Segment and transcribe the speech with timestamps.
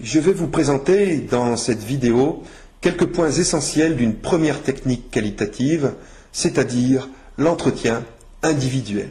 [0.00, 2.44] Je vais vous présenter dans cette vidéo
[2.80, 5.94] quelques points essentiels d'une première technique qualitative,
[6.30, 8.04] c'est-à-dire l'entretien
[8.44, 9.10] individuel.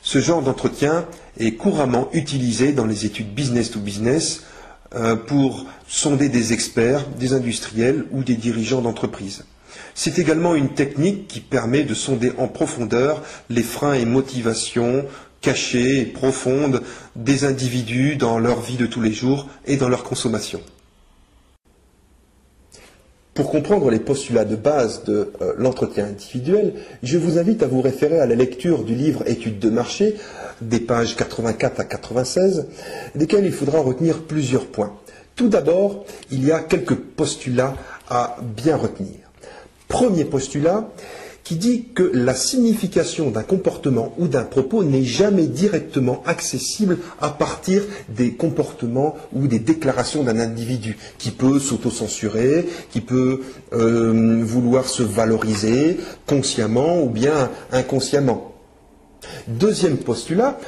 [0.00, 1.04] Ce genre d'entretien
[1.38, 4.44] est couramment utilisé dans les études business to business
[4.94, 9.44] euh, pour sonder des experts, des industriels ou des dirigeants d'entreprise.
[9.94, 15.04] C'est également une technique qui permet de sonder en profondeur les freins et motivations
[15.44, 16.80] cachées et profondes
[17.14, 20.60] des individus dans leur vie de tous les jours et dans leur consommation.
[23.34, 27.82] Pour comprendre les postulats de base de euh, l'entretien individuel, je vous invite à vous
[27.82, 30.14] référer à la lecture du livre Études de marché,
[30.62, 32.66] des pages 84 à 96,
[33.14, 34.94] desquels il faudra retenir plusieurs points.
[35.34, 37.74] Tout d'abord, il y a quelques postulats
[38.08, 39.16] à bien retenir.
[39.88, 40.88] Premier postulat,
[41.44, 47.28] qui dit que la signification d'un comportement ou d'un propos n'est jamais directement accessible à
[47.28, 53.42] partir des comportements ou des déclarations d'un individu qui peut s'autocensurer, qui peut
[53.74, 58.54] euh, vouloir se valoriser consciemment ou bien inconsciemment.
[59.46, 60.58] Deuxième postulat,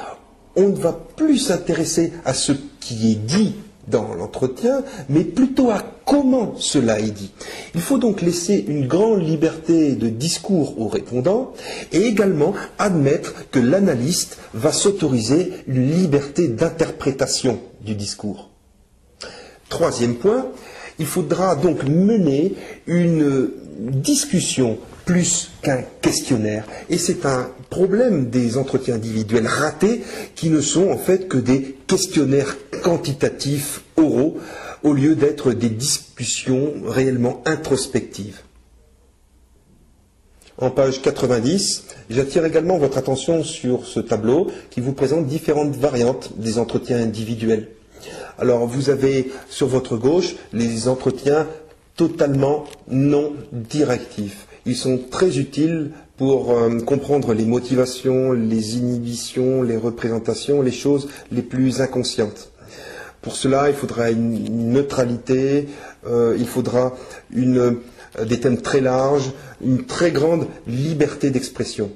[0.55, 3.55] on ne va plus s'intéresser à ce qui est dit
[3.87, 7.31] dans l'entretien, mais plutôt à comment cela est dit.
[7.75, 11.53] Il faut donc laisser une grande liberté de discours aux répondants
[11.91, 18.49] et également admettre que l'analyste va s'autoriser une liberté d'interprétation du discours.
[19.69, 20.47] Troisième point,
[20.99, 22.53] il faudra donc mener
[22.87, 26.65] une discussion plus qu'un questionnaire.
[26.89, 30.01] Et c'est un problème des entretiens individuels ratés
[30.35, 34.37] qui ne sont en fait que des questionnaires quantitatifs oraux
[34.83, 38.41] au lieu d'être des discussions réellement introspectives.
[40.59, 46.31] En page 90, j'attire également votre attention sur ce tableau qui vous présente différentes variantes
[46.37, 47.67] des entretiens individuels.
[48.37, 51.47] Alors vous avez sur votre gauche les entretiens
[51.95, 54.47] totalement non directifs.
[54.65, 61.07] Ils sont très utiles pour euh, comprendre les motivations, les inhibitions, les représentations, les choses
[61.31, 62.51] les plus inconscientes.
[63.21, 65.67] Pour cela, il faudra une neutralité,
[66.05, 66.95] euh, il faudra
[67.35, 67.71] euh,
[68.25, 69.31] des thèmes très larges,
[69.63, 71.91] une très grande liberté d'expression.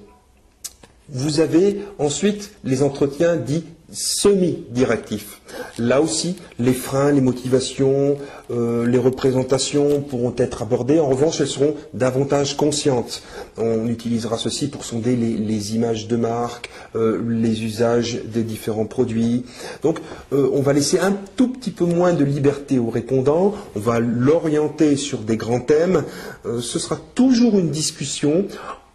[1.09, 5.41] Vous avez ensuite les entretiens dits semi-directif.
[5.77, 8.17] Là aussi, les freins, les motivations,
[8.49, 10.99] euh, les représentations pourront être abordées.
[10.99, 13.21] En revanche, elles seront davantage conscientes.
[13.57, 19.45] On utilisera ceci pour sonder les, images de marque, euh, les usages des différents produits.
[19.83, 19.99] Donc,
[20.33, 23.53] euh, on va laisser un tout petit peu moins de liberté aux répondants.
[23.75, 26.03] On va l'orienter sur des grands thèmes.
[26.43, 28.45] ce sera toujours une discussion.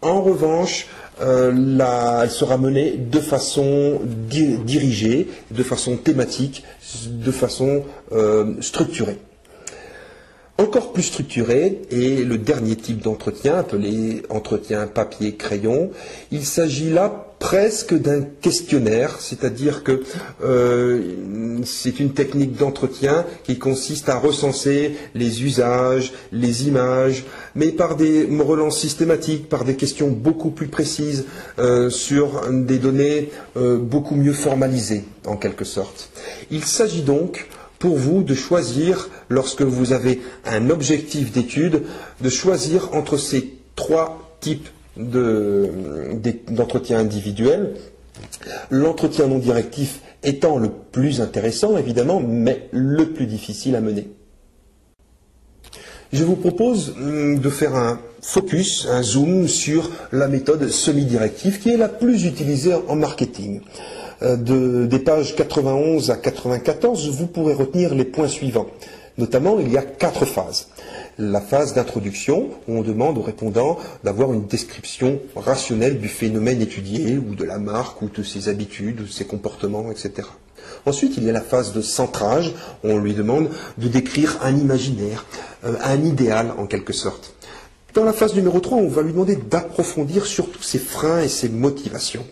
[0.01, 0.87] En revanche,
[1.21, 6.63] euh, elle sera menée de façon dirigée, de façon thématique,
[7.07, 9.17] de façon euh, structurée.
[10.59, 15.91] Encore plus structuré est le dernier type d'entretien, appelé entretien papier-crayon.
[16.31, 20.01] Il s'agit là presque d'un questionnaire, c'est-à-dire que
[20.43, 27.95] euh, c'est une technique d'entretien qui consiste à recenser les usages, les images, mais par
[27.95, 31.25] des relances systématiques, par des questions beaucoup plus précises,
[31.59, 36.09] euh, sur des données euh, beaucoup mieux formalisées, en quelque sorte.
[36.49, 37.47] Il s'agit donc
[37.79, 41.83] pour vous de choisir, lorsque vous avez un objectif d'étude,
[42.21, 47.75] de choisir entre ces trois types d'entretien individuel.
[48.71, 54.07] L'entretien non directif étant le plus intéressant, évidemment, mais le plus difficile à mener.
[56.13, 61.69] Je vous propose hum, de faire un focus, un zoom sur la méthode semi-directive qui
[61.69, 63.61] est la plus utilisée en marketing.
[64.23, 68.67] Euh, des pages 91 à 94, vous pourrez retenir les points suivants.
[69.17, 70.67] Notamment, il y a quatre phases
[71.19, 77.17] la phase d'introduction, où on demande aux répondants d'avoir une description rationnelle du phénomène étudié,
[77.17, 80.27] ou de la marque, ou de ses habitudes, ou de ses comportements, etc.
[80.85, 82.53] Ensuite, il y a la phase de centrage,
[82.83, 85.25] où on lui demande de décrire un imaginaire,
[85.65, 87.33] euh, un idéal en quelque sorte.
[87.93, 91.49] Dans la phase numéro 3, on va lui demander d'approfondir surtout ses freins et ses
[91.49, 92.25] motivations.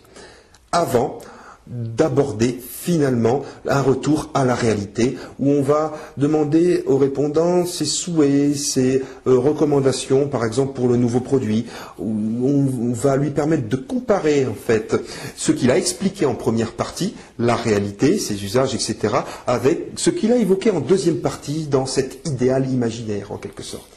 [0.71, 1.19] Avant,
[1.67, 8.55] d'aborder finalement un retour à la réalité où on va demander aux répondants ses souhaits,
[8.55, 11.65] ses euh, recommandations, par exemple pour le nouveau produit,
[11.97, 12.11] où
[12.43, 14.95] on, va lui permettre de comparer en fait
[15.35, 19.15] ce qu'il a expliqué en première partie, la réalité, ses usages, etc.,
[19.47, 23.89] avec ce qu'il a évoqué en deuxième partie dans cet idéal imaginaire en quelque sorte.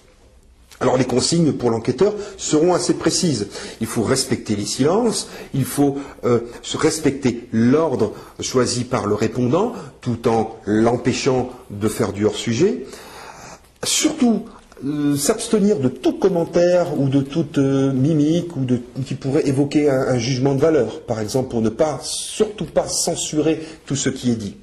[0.80, 3.48] Alors les consignes pour l'enquêteur seront assez précises.
[3.80, 6.40] Il faut respecter les silences, il faut euh,
[6.75, 12.86] respecter l'ordre choisi par le répondant, tout en l'empêchant de faire du hors-sujet.
[13.82, 14.44] Surtout,
[14.84, 18.64] euh, s'abstenir de tout commentaire ou de toute euh, mimique ou
[19.04, 23.60] qui pourrait évoquer un, jugement de valeur, par exemple, pour ne pas, surtout pas censurer
[23.86, 24.56] tout ce qui est dit.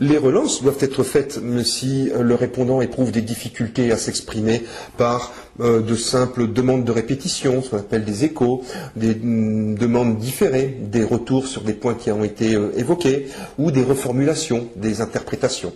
[0.00, 4.62] Les relances doivent être faites si le répondant éprouve des difficultés à s'exprimer
[4.96, 8.62] par euh, de simples demandes de répétition, ce qu'on appelle des échos,
[8.94, 13.26] des mm, demandes différées, des retours sur des points qui ont été euh, évoqués,
[13.58, 15.72] ou des reformulations, des interprétations.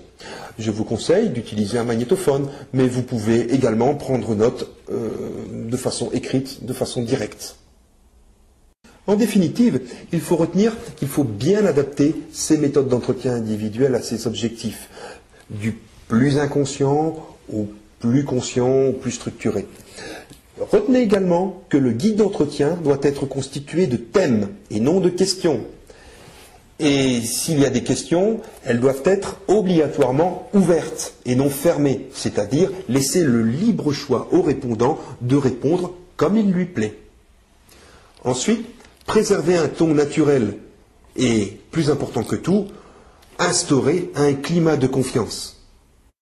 [0.57, 5.09] Je vous conseille d'utiliser un magnétophone, mais vous pouvez également prendre note euh,
[5.51, 7.57] de façon écrite, de façon directe.
[9.07, 9.81] En définitive,
[10.13, 14.89] il faut retenir qu'il faut bien adapter ces méthodes d'entretien individuel à ses objectifs,
[15.51, 15.77] du
[16.09, 17.17] plus inconscient
[17.53, 17.69] au
[17.99, 19.67] plus conscient, au plus structuré.
[20.61, 25.65] Retenez également que le guide d'entretien doit être constitué de thèmes et non de questions.
[26.79, 32.71] Et s'il y a des questions, elles doivent être obligatoirement ouvertes et non fermées, c'est-à-dire
[32.89, 36.99] laisser le libre choix au répondant de répondre comme il lui plaît.
[38.25, 38.67] Ensuite,
[39.13, 40.57] préserver un ton naturel
[41.17, 42.69] et, plus important que tout,
[43.39, 45.62] instaurer un climat de confiance.